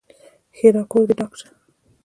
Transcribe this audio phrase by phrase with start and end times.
[0.57, 1.49] ښېرا: کور دې ډاک شه!